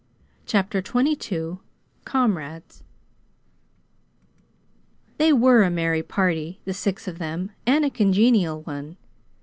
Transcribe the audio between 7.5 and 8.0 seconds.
and a